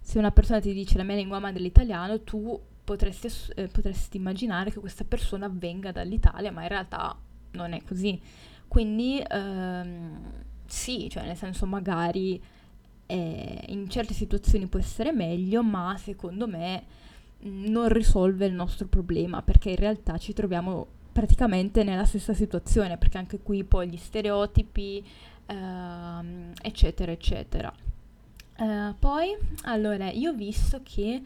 Se 0.00 0.18
una 0.18 0.30
persona 0.32 0.60
ti 0.60 0.72
dice 0.72 0.96
la 0.96 1.04
mia 1.04 1.16
lingua 1.16 1.38
madre 1.38 1.60
è 1.60 1.62
l'italiano, 1.62 2.20
tu 2.20 2.58
potresti, 2.84 3.28
eh, 3.54 3.68
potresti 3.68 4.16
immaginare 4.16 4.70
che 4.70 4.80
questa 4.80 5.04
persona 5.04 5.48
venga 5.50 5.92
dall'Italia, 5.92 6.52
ma 6.52 6.62
in 6.62 6.68
realtà 6.68 7.16
non 7.52 7.72
è 7.72 7.82
così. 7.84 8.20
Quindi 8.66 9.22
ehm, 9.26 10.50
sì, 10.72 11.10
cioè 11.10 11.26
nel 11.26 11.36
senso 11.36 11.66
magari 11.66 12.40
eh, 13.04 13.64
in 13.68 13.90
certe 13.90 14.14
situazioni 14.14 14.66
può 14.66 14.78
essere 14.78 15.12
meglio, 15.12 15.62
ma 15.62 15.94
secondo 15.98 16.48
me 16.48 16.82
mm, 17.44 17.66
non 17.66 17.88
risolve 17.90 18.46
il 18.46 18.54
nostro 18.54 18.86
problema 18.86 19.42
perché 19.42 19.68
in 19.68 19.76
realtà 19.76 20.16
ci 20.16 20.32
troviamo 20.32 20.86
praticamente 21.12 21.84
nella 21.84 22.06
stessa 22.06 22.32
situazione, 22.32 22.96
perché 22.96 23.18
anche 23.18 23.38
qui 23.40 23.64
poi 23.64 23.90
gli 23.90 23.98
stereotipi, 23.98 25.04
ehm, 25.44 26.52
eccetera, 26.62 27.12
eccetera. 27.12 27.70
Uh, 28.56 28.94
poi, 28.98 29.36
allora, 29.64 30.10
io 30.10 30.30
ho 30.30 30.34
visto 30.34 30.80
che 30.82 31.20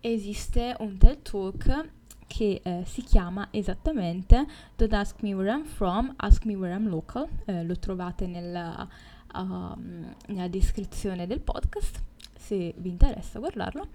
esiste 0.00 0.74
un 0.78 0.96
TED 0.96 1.20
Talk 1.20 1.88
che 2.26 2.60
eh, 2.62 2.82
si 2.84 3.02
chiama 3.02 3.48
esattamente 3.50 4.46
Don't 4.76 4.92
Ask 4.92 5.20
Me 5.22 5.34
Where 5.34 5.50
I'm 5.50 5.64
From, 5.64 6.12
Ask 6.16 6.44
Me 6.44 6.54
Where 6.54 6.74
I'm 6.74 6.88
Local, 6.88 7.28
eh, 7.44 7.64
lo 7.64 7.78
trovate 7.78 8.26
nella, 8.26 8.86
uh, 9.34 9.80
nella, 10.26 10.48
descrizione 10.48 11.26
del 11.26 11.40
podcast 11.40 12.02
se 12.36 12.74
vi 12.76 12.90
interessa 12.90 13.38
guardarlo. 13.38 13.88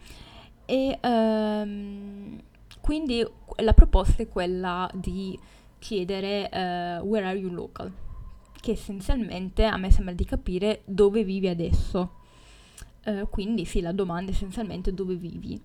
E 0.65 0.99
um, 1.03 2.39
quindi 2.79 3.25
la 3.57 3.73
proposta 3.73 4.23
è 4.23 4.27
quella 4.27 4.89
di 4.93 5.37
chiedere 5.79 6.49
uh, 6.51 7.05
where 7.05 7.25
are 7.25 7.37
you 7.37 7.51
local, 7.51 7.91
che 8.59 8.71
essenzialmente 8.71 9.65
a 9.65 9.77
me 9.77 9.91
sembra 9.91 10.13
di 10.13 10.25
capire 10.25 10.81
dove 10.85 11.23
vivi 11.23 11.47
adesso. 11.47 12.19
Uh, 13.03 13.27
quindi 13.29 13.65
sì, 13.65 13.81
la 13.81 13.91
domanda 13.91 14.31
è 14.31 14.33
essenzialmente 14.33 14.93
dove 14.93 15.15
vivi. 15.15 15.59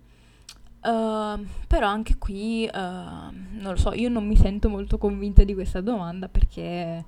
Uh, 0.87 1.45
però 1.67 1.89
anche 1.89 2.17
qui, 2.17 2.71
non 2.73 3.71
lo 3.71 3.77
so, 3.77 3.93
io 3.93 4.09
non 4.09 4.25
mi 4.27 4.37
sento 4.37 4.69
molto 4.69 4.99
convinta 4.99 5.43
di 5.43 5.53
questa 5.53 5.81
domanda 5.81 6.29
perché, 6.29 7.05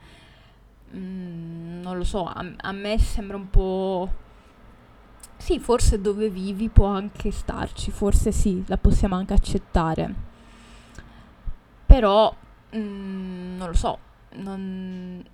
mm, 0.97 1.81
non 1.81 1.97
lo 1.97 2.05
so, 2.05 2.25
a, 2.25 2.45
a 2.57 2.73
me 2.73 2.99
sembra 2.99 3.37
un 3.37 3.51
po' 3.51 4.11
Sì, 5.39 5.61
forse 5.61 6.01
dove 6.01 6.29
vivi 6.29 6.69
può 6.69 6.87
anche 6.87 7.31
starci, 7.31 7.91
forse 7.91 8.33
sì, 8.33 8.63
la 8.67 8.77
possiamo 8.77 9.15
anche 9.15 9.33
accettare. 9.33 10.15
Però, 11.87 12.35
mm, 12.77 13.57
non 13.57 13.69
lo 13.69 13.75
so, 13.75 13.99
non, 14.35 15.25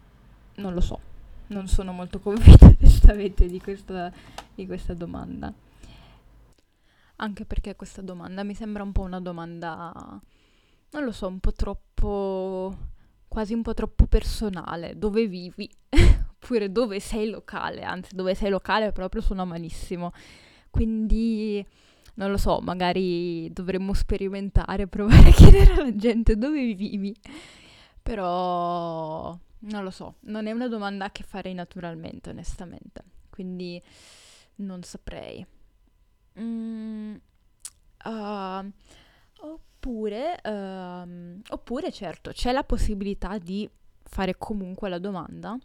non, 0.57 0.75
lo 0.75 0.81
so, 0.81 1.01
non 1.49 1.67
sono 1.67 1.93
molto 1.93 2.21
convinta 2.21 2.67
onestamente 2.67 3.47
di 3.47 3.61
questa, 3.61 4.13
di 4.55 4.67
questa 4.67 4.95
domanda. 4.95 5.53
Anche 7.17 7.45
perché 7.45 7.77
questa 7.77 8.03
domanda 8.03 8.43
mi 8.43 8.55
sembra 8.55 8.83
un 8.83 8.93
po' 8.93 9.03
una 9.03 9.21
domanda, 9.21 9.93
non 10.91 11.05
lo 11.05 11.13
so, 11.13 11.27
un 11.29 11.41
po' 11.41 11.53
troppo, 11.53 12.77
quasi 13.29 13.55
un 13.55 13.63
po' 13.63 13.75
troppo 13.75 14.07
personale. 14.07 14.99
Dove 14.99 15.27
vivi? 15.27 15.71
oppure 16.45 16.71
dove 16.71 17.01
sei 17.01 17.31
locale, 17.31 17.83
anzi 17.83 18.15
dove 18.15 18.35
sei 18.35 18.51
locale 18.51 18.93
proprio 18.93 19.23
suona 19.23 19.45
malissimo. 19.45 20.13
Quindi 20.71 21.65
non 22.15 22.31
lo 22.31 22.37
so, 22.37 22.61
magari 22.61 23.51
dovremmo 23.53 23.95
sperimentare, 23.95 24.87
provare 24.89 25.29
a 25.31 25.33
chiedere 25.33 25.73
alla 25.73 25.97
gente 25.97 26.37
dove 26.37 26.75
vivi. 26.75 27.15
Però 28.03 29.37
non 29.59 29.83
lo 29.83 29.91
so, 29.91 30.17
non 30.21 30.47
è 30.47 30.53
una 30.53 30.69
domanda 30.69 31.11
che 31.11 31.23
farei 31.23 31.55
naturalmente, 31.55 32.31
onestamente. 32.31 33.03
Quindi 33.31 33.83
non 34.57 34.83
saprei. 34.83 35.45
Mm, 36.41 37.15
uh, 38.05 38.73
oppure, 39.41 40.41
uh, 40.45 41.41
oppure, 41.49 41.93
certo, 41.93 42.33
c'è 42.33 42.53
la 42.53 42.65
possibilità 42.65 43.39
di 43.39 43.69
fare 44.03 44.37
comunque 44.37 44.89
la 44.89 44.99
domanda 44.99 45.59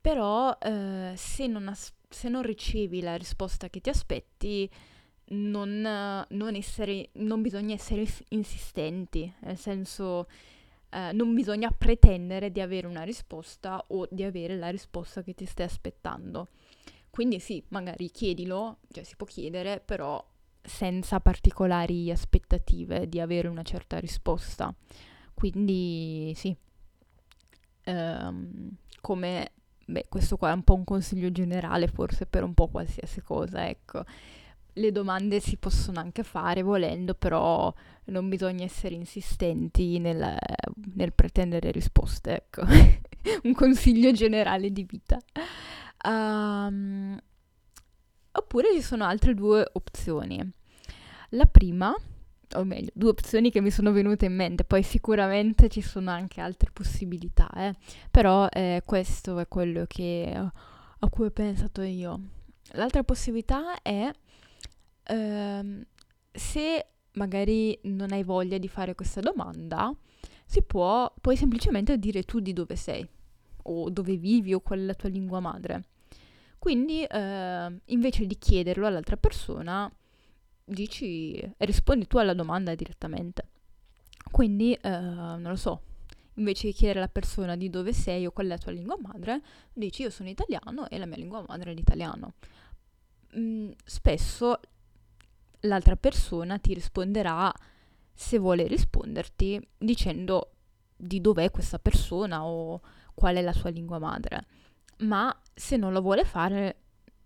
però 0.00 0.56
eh, 0.60 1.12
se, 1.16 1.46
non 1.46 1.68
as- 1.68 1.92
se 2.08 2.28
non 2.28 2.42
ricevi 2.42 3.02
la 3.02 3.16
risposta 3.16 3.68
che 3.68 3.80
ti 3.80 3.90
aspetti, 3.90 4.70
non, 5.32 6.26
non, 6.28 6.54
essere, 6.54 7.10
non 7.14 7.42
bisogna 7.42 7.74
essere 7.74 8.06
insistenti, 8.30 9.32
nel 9.40 9.58
senso 9.58 10.26
eh, 10.90 11.12
non 11.12 11.34
bisogna 11.34 11.70
pretendere 11.70 12.50
di 12.50 12.60
avere 12.60 12.86
una 12.86 13.02
risposta 13.02 13.84
o 13.88 14.08
di 14.10 14.24
avere 14.24 14.56
la 14.56 14.70
risposta 14.70 15.22
che 15.22 15.34
ti 15.34 15.44
stai 15.44 15.66
aspettando. 15.66 16.48
Quindi 17.10 17.40
sì, 17.40 17.62
magari 17.68 18.10
chiedilo, 18.10 18.78
cioè 18.90 19.04
si 19.04 19.16
può 19.16 19.26
chiedere, 19.26 19.80
però 19.84 20.24
senza 20.62 21.20
particolari 21.20 22.10
aspettative 22.10 23.08
di 23.08 23.20
avere 23.20 23.48
una 23.48 23.62
certa 23.62 23.98
risposta. 23.98 24.72
Quindi 25.34 26.32
sì, 26.36 26.54
um, 27.86 28.70
come, 29.00 29.52
beh, 29.86 30.06
questo 30.08 30.36
qua 30.36 30.50
è 30.50 30.54
un 30.54 30.62
po' 30.62 30.74
un 30.74 30.84
consiglio 30.84 31.32
generale 31.32 31.88
forse 31.88 32.26
per 32.26 32.44
un 32.44 32.54
po' 32.54 32.68
qualsiasi 32.68 33.22
cosa, 33.22 33.68
ecco. 33.68 34.04
Le 34.74 34.92
domande 34.92 35.40
si 35.40 35.56
possono 35.56 35.98
anche 35.98 36.22
fare 36.22 36.62
volendo, 36.62 37.14
però 37.14 37.72
non 38.06 38.28
bisogna 38.28 38.64
essere 38.64 38.94
insistenti 38.94 39.98
nel, 39.98 40.36
nel 40.94 41.12
pretendere 41.12 41.70
risposte, 41.72 42.36
ecco. 42.36 42.62
un 43.44 43.54
consiglio 43.54 44.12
generale 44.12 44.70
di 44.70 44.84
vita. 44.84 45.18
Um, 46.04 47.18
oppure 48.32 48.74
ci 48.74 48.82
sono 48.82 49.04
altre 49.04 49.34
due 49.34 49.68
opzioni. 49.72 50.52
La 51.30 51.46
prima 51.46 51.94
o 52.56 52.64
meglio, 52.64 52.90
due 52.94 53.10
opzioni 53.10 53.50
che 53.50 53.60
mi 53.60 53.70
sono 53.70 53.92
venute 53.92 54.26
in 54.26 54.34
mente, 54.34 54.64
poi 54.64 54.82
sicuramente 54.82 55.68
ci 55.68 55.80
sono 55.80 56.10
anche 56.10 56.40
altre 56.40 56.70
possibilità, 56.72 57.48
eh. 57.54 57.74
però 58.10 58.48
eh, 58.50 58.82
questo 58.84 59.38
è 59.38 59.46
quello 59.46 59.84
che, 59.86 60.32
a 60.34 61.08
cui 61.08 61.26
ho 61.26 61.30
pensato 61.30 61.82
io. 61.82 62.20
L'altra 62.72 63.04
possibilità 63.04 63.80
è 63.82 64.10
ehm, 65.04 65.84
se 66.32 66.86
magari 67.12 67.78
non 67.84 68.12
hai 68.12 68.22
voglia 68.22 68.58
di 68.58 68.68
fare 68.68 68.94
questa 68.94 69.20
domanda, 69.20 69.94
si 70.44 70.62
può, 70.62 71.12
puoi 71.20 71.36
semplicemente 71.36 71.98
dire 71.98 72.22
tu 72.24 72.40
di 72.40 72.52
dove 72.52 72.76
sei, 72.76 73.06
o 73.62 73.90
dove 73.90 74.16
vivi, 74.16 74.54
o 74.54 74.60
qual 74.60 74.80
è 74.80 74.82
la 74.82 74.94
tua 74.94 75.08
lingua 75.08 75.40
madre. 75.40 75.84
Quindi, 76.58 77.04
eh, 77.04 77.80
invece 77.86 78.26
di 78.26 78.36
chiederlo 78.38 78.86
all'altra 78.86 79.16
persona, 79.16 79.90
dici, 80.64 81.40
rispondi 81.58 82.06
tu 82.06 82.18
alla 82.18 82.34
domanda 82.34 82.74
direttamente. 82.74 83.48
Quindi, 84.30 84.74
eh, 84.74 84.90
non 84.90 85.42
lo 85.42 85.56
so, 85.56 85.82
invece 86.34 86.68
di 86.68 86.72
chiedere 86.72 86.98
alla 86.98 87.08
persona 87.08 87.56
di 87.56 87.70
dove 87.70 87.92
sei 87.92 88.26
o 88.26 88.30
qual 88.30 88.46
è 88.46 88.48
la 88.50 88.58
tua 88.58 88.72
lingua 88.72 88.96
madre, 89.00 89.42
dici 89.72 90.02
io 90.02 90.10
sono 90.10 90.28
italiano 90.28 90.88
e 90.88 90.98
la 90.98 91.06
mia 91.06 91.16
lingua 91.16 91.44
madre 91.46 91.72
è 91.72 91.74
l'italiano. 91.74 92.34
Mm, 93.36 93.70
spesso 93.84 94.60
l'altra 95.60 95.96
persona 95.96 96.58
ti 96.58 96.74
risponderà 96.74 97.52
se 98.12 98.38
vuole 98.38 98.66
risponderti 98.66 99.60
dicendo 99.78 100.52
di 100.96 101.20
dov'è 101.20 101.50
questa 101.50 101.78
persona 101.78 102.44
o 102.44 102.80
qual 103.14 103.36
è 103.36 103.42
la 103.42 103.52
sua 103.52 103.70
lingua 103.70 103.98
madre. 103.98 104.46
Ma 104.98 105.34
se 105.54 105.76
non 105.76 105.92
lo 105.92 106.00
vuole 106.00 106.24
fare 106.24 106.76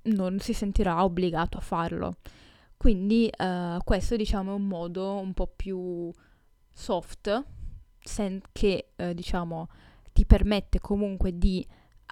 non 0.05 0.39
si 0.39 0.53
sentirà 0.53 1.03
obbligato 1.03 1.59
a 1.59 1.61
farlo. 1.61 2.17
Quindi 2.77 3.31
uh, 3.39 3.79
questo 3.83 4.17
diciamo 4.17 4.53
è 4.53 4.55
un 4.55 4.67
modo 4.67 5.15
un 5.15 5.33
po' 5.33 5.47
più 5.47 6.13
soft 6.73 7.45
sen- 8.01 8.41
che 8.53 8.91
uh, 8.97 9.13
diciamo 9.13 9.69
ti 10.13 10.27
permette 10.27 10.81
comunque 10.81 11.39
di 11.39 11.67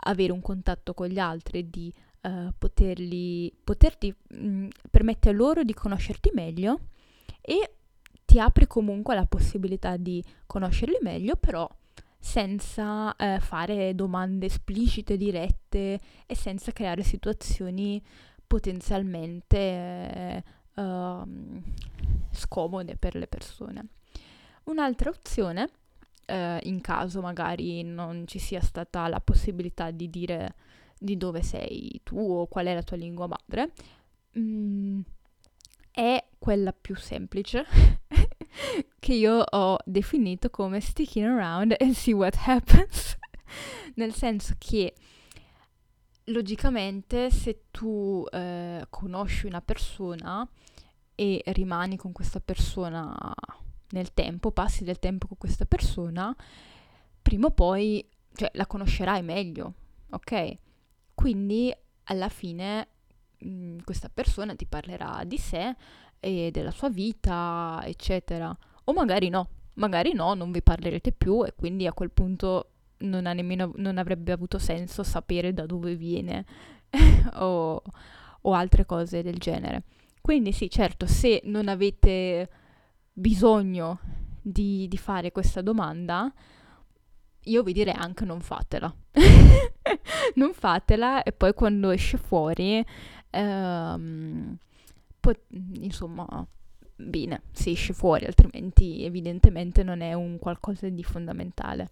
avere 0.04 0.32
un 0.32 0.40
contatto 0.40 0.94
con 0.94 1.08
gli 1.08 1.18
altri, 1.18 1.68
di 1.68 1.92
uh, 2.22 2.52
poterli, 2.56 3.54
poterti, 3.62 4.14
mh, 4.28 4.46
mm, 4.46 4.68
permette 4.90 5.28
a 5.28 5.32
loro 5.32 5.62
di 5.62 5.74
conoscerti 5.74 6.30
meglio 6.32 6.80
e 7.40 7.74
ti 8.24 8.40
apre 8.40 8.66
comunque 8.66 9.14
la 9.14 9.26
possibilità 9.26 9.96
di 9.96 10.24
conoscerli 10.46 10.98
meglio, 11.02 11.36
però 11.36 11.68
senza 12.32 13.14
eh, 13.16 13.40
fare 13.40 13.94
domande 13.94 14.46
esplicite, 14.46 15.18
dirette 15.18 16.00
e 16.24 16.34
senza 16.34 16.72
creare 16.72 17.02
situazioni 17.02 18.02
potenzialmente 18.46 19.58
eh, 19.58 20.42
uh, 20.76 21.62
scomode 22.30 22.96
per 22.96 23.16
le 23.16 23.26
persone. 23.26 23.86
Un'altra 24.64 25.10
opzione, 25.10 25.68
uh, 26.28 26.56
in 26.62 26.80
caso 26.80 27.20
magari 27.20 27.82
non 27.82 28.26
ci 28.26 28.38
sia 28.38 28.62
stata 28.62 29.08
la 29.08 29.20
possibilità 29.20 29.90
di 29.90 30.08
dire 30.08 30.54
di 30.98 31.18
dove 31.18 31.42
sei 31.42 32.00
tu 32.02 32.16
o 32.18 32.46
qual 32.46 32.64
è 32.64 32.72
la 32.72 32.82
tua 32.82 32.96
lingua 32.96 33.26
madre, 33.26 33.72
mm, 34.38 35.00
è 35.90 36.24
quella 36.38 36.72
più 36.72 36.96
semplice 36.96 37.66
che 38.98 39.14
io 39.14 39.40
ho 39.40 39.78
definito 39.84 40.50
come 40.50 40.80
sticking 40.80 41.26
around 41.26 41.74
and 41.80 41.92
see 41.92 42.12
what 42.12 42.36
happens. 42.46 43.16
Nel 43.94 44.14
senso 44.14 44.54
che 44.58 44.94
logicamente 46.26 47.30
se 47.30 47.64
tu 47.70 48.24
eh, 48.30 48.86
conosci 48.88 49.46
una 49.46 49.60
persona 49.60 50.48
e 51.14 51.42
rimani 51.46 51.96
con 51.96 52.12
questa 52.12 52.40
persona 52.40 53.34
nel 53.90 54.14
tempo, 54.14 54.50
passi 54.50 54.84
del 54.84 54.98
tempo 54.98 55.26
con 55.26 55.36
questa 55.36 55.66
persona, 55.66 56.34
prima 57.20 57.48
o 57.48 57.50
poi 57.50 58.06
cioè, 58.34 58.50
la 58.54 58.66
conoscerai 58.66 59.22
meglio, 59.22 59.74
ok? 60.10 60.56
Quindi 61.14 61.74
alla 62.04 62.28
fine 62.28 62.88
mh, 63.38 63.48
mm, 63.48 63.78
questa 63.84 64.08
persona 64.08 64.54
ti 64.54 64.66
parlerà 64.66 65.22
di 65.24 65.38
sé 65.38 65.76
e 66.24 66.50
della 66.52 66.70
sua 66.70 66.88
vita, 66.88 67.82
eccetera. 67.84 68.56
O 68.84 68.92
magari 68.92 69.28
no, 69.28 69.48
magari 69.74 70.12
no, 70.12 70.34
non 70.34 70.52
vi 70.52 70.62
parlerete 70.62 71.10
più 71.10 71.44
e 71.44 71.52
quindi 71.56 71.88
a 71.88 71.92
quel 71.92 72.12
punto 72.12 72.68
non, 72.98 73.24
nemmeno, 73.24 73.72
non 73.76 73.98
avrebbe 73.98 74.30
avuto 74.30 74.60
senso 74.60 75.02
sapere 75.02 75.52
da 75.52 75.66
dove 75.66 75.96
viene 75.96 76.44
o, 77.34 77.82
o 78.40 78.52
altre 78.52 78.86
cose 78.86 79.22
del 79.22 79.38
genere. 79.38 79.82
Quindi 80.20 80.52
sì, 80.52 80.70
certo, 80.70 81.06
se 81.06 81.40
non 81.44 81.66
avete 81.66 82.48
bisogno 83.12 83.98
di, 84.40 84.86
di 84.86 84.96
fare 84.96 85.32
questa 85.32 85.60
domanda, 85.60 86.32
io 87.46 87.62
vi 87.64 87.72
direi 87.72 87.94
anche 87.94 88.24
non 88.24 88.40
fatela. 88.40 88.94
non 90.36 90.52
fatela 90.54 91.24
e 91.24 91.32
poi 91.32 91.52
quando 91.52 91.90
esce 91.90 92.16
fuori, 92.16 92.84
ehm, 93.30 94.56
po- 95.22 95.44
insomma, 95.80 96.26
bene, 96.96 97.42
si 97.52 97.70
esce 97.70 97.92
fuori, 97.92 98.26
altrimenti 98.26 99.04
evidentemente 99.04 99.82
non 99.82 100.00
è 100.00 100.12
un 100.12 100.38
qualcosa 100.38 100.88
di 100.88 101.04
fondamentale. 101.04 101.90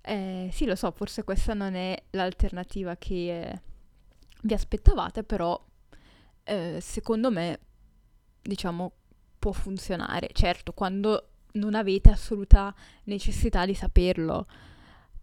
Eh, 0.00 0.48
sì, 0.52 0.66
lo 0.66 0.76
so, 0.76 0.92
forse 0.92 1.24
questa 1.24 1.52
non 1.52 1.74
è 1.74 2.00
l'alternativa 2.10 2.94
che 2.96 3.40
eh, 3.40 3.60
vi 4.42 4.54
aspettavate, 4.54 5.24
però 5.24 5.60
eh, 6.44 6.78
secondo 6.80 7.30
me, 7.32 7.58
diciamo, 8.40 8.92
può 9.38 9.50
funzionare. 9.50 10.28
Certo, 10.32 10.72
quando 10.72 11.30
non 11.54 11.74
avete 11.74 12.10
assoluta 12.10 12.72
necessità 13.04 13.66
di 13.66 13.74
saperlo. 13.74 14.46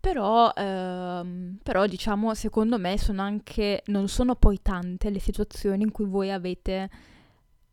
Però, 0.04 0.52
ehm, 0.54 1.60
però, 1.64 1.88
diciamo, 1.88 2.34
secondo 2.34 2.78
me 2.78 2.98
sono 2.98 3.22
anche, 3.22 3.84
non 3.86 4.10
sono 4.10 4.36
poi 4.36 4.62
tante 4.62 5.10
le 5.10 5.20
situazioni 5.20 5.84
in 5.84 5.92
cui 5.92 6.04
voi 6.04 6.30
avete 6.30 6.90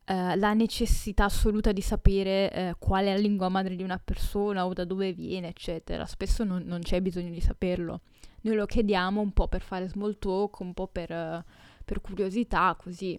eh, 0.05 0.37
la 0.37 0.55
necessità 0.55 1.25
assoluta 1.25 1.73
di 1.73 1.81
sapere 1.81 2.53
eh, 2.53 2.75
qual 2.79 3.07
è 3.07 3.15
la 3.15 3.19
lingua 3.19 3.49
madre 3.49 3.75
di 3.75 3.83
una 3.83 3.99
persona 3.99 4.65
o 4.65 4.73
da 4.73 4.85
dove 4.85 5.13
viene, 5.13 5.49
eccetera. 5.49 6.07
Spesso 6.07 6.45
non, 6.45 6.63
non, 6.67 6.83
c'è 6.83 7.01
bisogno 7.01 7.31
di 7.31 7.41
saperlo. 7.41 8.03
Noi 8.43 8.55
lo 8.55 8.65
chiediamo 8.65 9.21
un 9.21 9.33
po' 9.33 9.49
per 9.49 9.63
fare 9.63 9.89
small 9.89 10.17
talk, 10.21 10.61
un 10.61 10.73
po' 10.73 10.87
per, 10.87 11.45
per 11.85 12.01
curiosità, 12.01 12.77
così. 12.81 13.19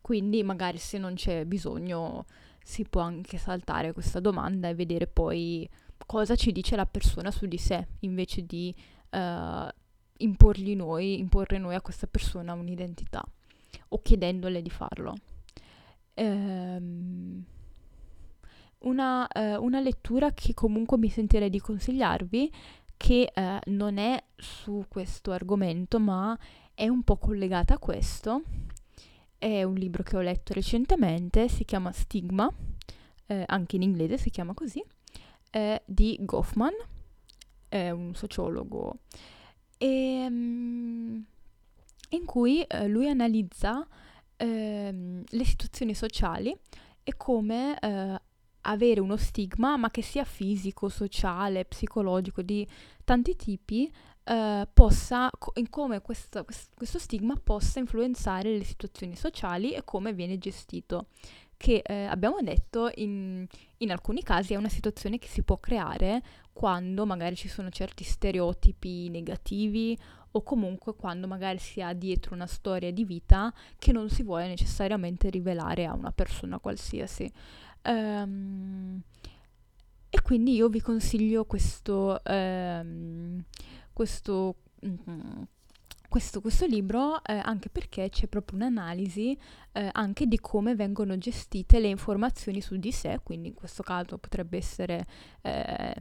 Quindi 0.00 0.42
magari 0.42 0.78
se 0.78 0.98
non 0.98 1.14
c'è 1.14 1.44
bisogno 1.44 2.26
si 2.60 2.82
può 2.82 3.02
anche 3.02 3.38
saltare 3.38 3.92
questa 3.92 4.18
domanda 4.18 4.68
e 4.68 4.74
vedere 4.74 5.06
poi 5.06 5.68
cosa 6.06 6.36
ci 6.36 6.52
dice 6.52 6.76
la 6.76 6.86
persona 6.86 7.30
su 7.30 7.46
di 7.46 7.58
sé, 7.58 7.86
invece 8.00 8.44
di 8.44 8.74
uh, 9.10 9.68
imporgli 10.18 10.74
noi, 10.74 11.18
imporre 11.18 11.58
noi 11.58 11.74
a 11.74 11.80
questa 11.80 12.06
persona 12.06 12.52
un'identità 12.52 13.22
o 13.88 14.02
chiedendole 14.02 14.62
di 14.62 14.70
farlo. 14.70 15.14
Um, 16.14 17.44
una, 18.80 19.28
uh, 19.32 19.62
una, 19.62 19.80
lettura 19.80 20.32
che 20.32 20.54
comunque 20.54 20.98
mi 20.98 21.08
sentirei 21.08 21.50
di 21.50 21.60
consigliarvi, 21.60 22.52
che 22.96 23.32
uh, 23.34 23.70
non 23.70 23.98
è 23.98 24.22
su 24.36 24.84
questo 24.88 25.32
argomento, 25.32 26.00
ma 26.00 26.36
è 26.74 26.88
un 26.88 27.02
po' 27.02 27.16
collegata 27.16 27.74
a 27.74 27.78
questo, 27.78 28.42
è 29.38 29.62
un 29.62 29.74
libro 29.74 30.02
che 30.02 30.16
ho 30.16 30.20
letto 30.20 30.52
recentemente, 30.52 31.48
si 31.48 31.64
chiama 31.64 31.92
Stigma, 31.92 32.52
eh, 33.26 33.44
anche 33.46 33.76
in 33.76 33.82
inglese 33.82 34.18
si 34.18 34.30
chiama 34.30 34.54
così, 34.54 34.82
è 35.50 35.80
di 35.84 36.18
Goffman, 36.20 36.74
è 37.68 37.90
un 37.90 38.14
sociologo. 38.14 38.98
E 39.76 40.26
um, 40.28 41.24
in 42.10 42.24
cui 42.24 42.62
eh, 42.62 42.88
lui 42.88 43.08
analizza 43.08 43.86
ehm, 44.36 45.24
le 45.26 45.44
situazioni 45.44 45.94
sociali 45.94 46.56
e 47.02 47.16
come 47.16 47.78
eh, 47.78 48.20
avere 48.62 49.00
uno 49.00 49.16
stigma, 49.16 49.76
ma 49.76 49.90
che 49.90 50.02
sia 50.02 50.24
fisico, 50.24 50.88
sociale, 50.88 51.64
psicologico, 51.64 52.42
di 52.42 52.66
tanti 53.04 53.36
tipi, 53.36 53.90
eh, 54.24 54.68
possa, 54.72 55.30
in 55.54 55.70
come 55.70 56.02
questo, 56.02 56.44
questo 56.74 56.98
stigma 56.98 57.34
possa 57.42 57.78
influenzare 57.78 58.56
le 58.56 58.64
situazioni 58.64 59.16
sociali 59.16 59.72
e 59.72 59.84
come 59.84 60.12
viene 60.12 60.38
gestito 60.38 61.06
che 61.58 61.82
eh, 61.84 62.04
abbiamo 62.04 62.40
detto 62.40 62.90
in, 62.94 63.44
in, 63.78 63.90
alcuni 63.90 64.22
casi 64.22 64.54
è 64.54 64.56
una 64.56 64.68
situazione 64.68 65.18
che 65.18 65.26
si 65.26 65.42
può 65.42 65.58
creare 65.58 66.22
quando 66.52 67.04
magari 67.04 67.34
ci 67.34 67.48
sono 67.48 67.68
certi 67.68 68.04
stereotipi 68.04 69.10
negativi 69.10 69.98
o 70.30 70.42
comunque 70.42 70.94
quando 70.94 71.26
magari 71.26 71.58
si 71.58 71.82
ha 71.82 71.92
dietro 71.92 72.34
una 72.34 72.46
storia 72.46 72.92
di 72.92 73.04
vita 73.04 73.52
che 73.76 73.92
non 73.92 74.08
si 74.08 74.22
vuole 74.22 74.46
necessariamente 74.46 75.30
rivelare 75.30 75.84
a 75.84 75.94
una 75.94 76.12
persona 76.12 76.58
qualsiasi. 76.58 77.30
Um, 77.84 79.02
e 80.10 80.22
quindi 80.22 80.54
io 80.54 80.68
vi 80.68 80.80
consiglio 80.80 81.44
questo, 81.44 82.20
um, 82.24 83.42
questo, 83.92 84.56
mm, 84.86 85.42
questo, 86.08 86.40
questo 86.40 86.66
libro 86.66 87.22
eh, 87.22 87.34
anche 87.34 87.68
perché 87.68 88.08
c'è 88.08 88.26
proprio 88.26 88.58
un'analisi 88.58 89.38
eh, 89.72 89.90
anche 89.92 90.26
di 90.26 90.40
come 90.40 90.74
vengono 90.74 91.18
gestite 91.18 91.78
le 91.78 91.88
informazioni 91.88 92.60
su 92.60 92.76
di 92.76 92.92
sé, 92.92 93.20
quindi 93.22 93.48
in 93.48 93.54
questo 93.54 93.82
caso 93.82 94.16
potrebbe 94.18 94.56
essere 94.56 95.04
eh, 95.42 95.94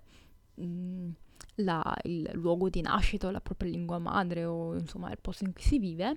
mm, 0.61 1.09
la, 1.55 1.95
il 2.03 2.29
luogo 2.33 2.69
di 2.69 2.81
nascita 2.81 3.29
la 3.31 3.41
propria 3.41 3.69
lingua 3.69 3.99
madre 3.99 4.45
o 4.45 4.75
insomma 4.75 5.11
il 5.11 5.17
posto 5.19 5.43
in 5.43 5.53
cui 5.53 5.63
si 5.63 5.77
vive, 5.77 6.15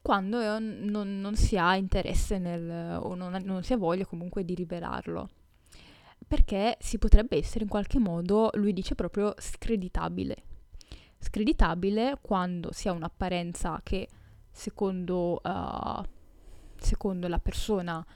quando 0.00 0.40
non, 0.58 1.18
non 1.20 1.34
si 1.34 1.58
ha 1.58 1.74
interesse 1.74 2.38
nel, 2.38 2.98
o 3.00 3.16
non, 3.16 3.40
non 3.44 3.64
si 3.64 3.72
ha 3.72 3.76
voglia 3.76 4.06
comunque 4.06 4.44
di 4.44 4.54
rivelarlo. 4.54 5.28
Perché 6.28 6.76
si 6.80 6.98
potrebbe 6.98 7.36
essere 7.36 7.64
in 7.64 7.70
qualche 7.70 7.98
modo, 7.98 8.50
lui 8.54 8.72
dice 8.72 8.94
proprio, 8.94 9.34
screditabile. 9.36 10.36
Screditabile 11.26 12.18
quando 12.20 12.70
si 12.70 12.86
ha 12.86 12.92
un'apparenza 12.92 13.80
che 13.82 14.08
secondo, 14.48 15.40
uh, 15.42 16.02
secondo 16.76 17.26
la 17.26 17.40
persona 17.40 18.06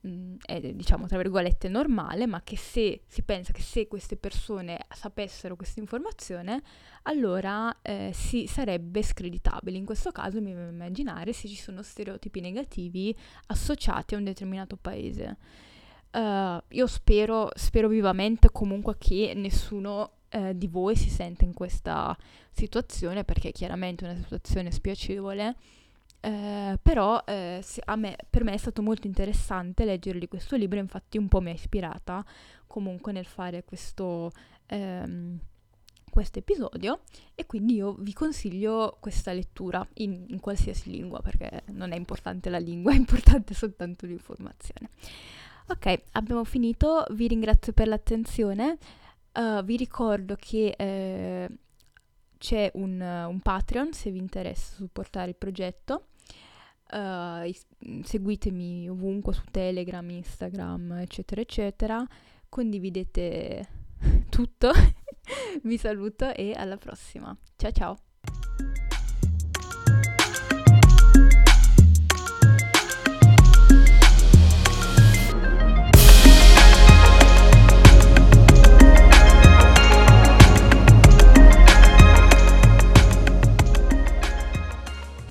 mh, 0.00 0.34
è 0.44 0.60
diciamo 0.74 1.06
tra 1.06 1.16
virgolette 1.16 1.70
normale, 1.70 2.26
ma 2.26 2.42
che 2.42 2.58
se 2.58 3.04
si 3.06 3.22
pensa 3.22 3.52
che 3.52 3.62
se 3.62 3.88
queste 3.88 4.18
persone 4.18 4.78
sapessero 4.94 5.56
questa 5.56 5.80
informazione, 5.80 6.62
allora 7.04 7.74
eh, 7.80 8.10
si 8.12 8.46
sarebbe 8.46 9.02
screditabile. 9.02 9.78
In 9.78 9.86
questo 9.86 10.12
caso 10.12 10.42
mi 10.42 10.52
devo 10.52 10.68
immaginare 10.68 11.32
se 11.32 11.48
ci 11.48 11.56
sono 11.56 11.80
stereotipi 11.80 12.40
negativi 12.40 13.16
associati 13.46 14.14
a 14.14 14.18
un 14.18 14.24
determinato 14.24 14.76
paese. 14.76 15.38
Uh, 16.10 16.60
io 16.68 16.86
spero, 16.86 17.50
spero 17.54 17.88
vivamente 17.88 18.50
comunque 18.50 18.96
che 18.98 19.32
nessuno 19.34 20.17
eh, 20.30 20.56
di 20.56 20.66
voi 20.66 20.96
si 20.96 21.10
sente 21.10 21.44
in 21.44 21.54
questa 21.54 22.16
situazione 22.52 23.24
perché 23.24 23.48
è 23.48 23.52
chiaramente 23.52 24.04
una 24.04 24.16
situazione 24.16 24.70
spiacevole 24.70 25.56
eh, 26.20 26.78
però 26.82 27.22
eh, 27.24 27.62
me, 27.96 28.16
per 28.28 28.42
me 28.42 28.52
è 28.52 28.56
stato 28.56 28.82
molto 28.82 29.06
interessante 29.06 29.84
leggere 29.84 30.18
di 30.18 30.26
questo 30.26 30.56
libro, 30.56 30.78
infatti 30.78 31.16
un 31.16 31.28
po' 31.28 31.40
mi 31.40 31.50
ha 31.50 31.54
ispirata 31.54 32.24
comunque 32.66 33.12
nel 33.12 33.24
fare 33.24 33.64
questo, 33.64 34.32
ehm, 34.66 35.38
questo 36.10 36.40
episodio 36.40 37.00
e 37.34 37.46
quindi 37.46 37.74
io 37.74 37.94
vi 38.00 38.12
consiglio 38.12 38.96
questa 38.98 39.32
lettura 39.32 39.86
in, 39.94 40.24
in, 40.28 40.40
qualsiasi 40.40 40.90
lingua 40.90 41.20
perché 41.20 41.62
non 41.66 41.92
è 41.92 41.96
importante 41.96 42.50
la 42.50 42.58
lingua, 42.58 42.92
è 42.94 42.96
importante 42.96 43.54
soltanto 43.54 44.04
l'informazione. 44.06 44.90
Ok, 45.68 46.02
abbiamo 46.12 46.44
finito, 46.44 47.04
vi 47.10 47.28
ringrazio 47.28 47.72
per 47.72 47.86
l'attenzione, 47.86 48.78
uh, 49.34 49.62
vi 49.64 49.76
ricordo 49.76 50.36
che... 50.36 50.74
Eh, 50.76 51.48
c'è 52.38 52.70
un, 52.74 53.00
un, 53.00 53.40
Patreon 53.40 53.92
se 53.92 54.10
vi 54.10 54.18
interessa 54.18 54.76
supportare 54.76 55.30
il 55.30 55.36
progetto. 55.36 56.06
Uh, 56.90 57.54
seguitemi 58.02 58.88
ovunque 58.88 59.34
su 59.34 59.42
Telegram, 59.50 60.08
Instagram, 60.08 60.92
eccetera, 60.92 61.40
eccetera. 61.40 62.06
Condividete 62.48 63.68
tutto. 64.30 64.70
vi 65.64 65.76
saluto 65.76 66.32
e 66.32 66.52
alla 66.56 66.76
prossima. 66.76 67.36
Ciao 67.56 67.72
ciao. 67.72 67.98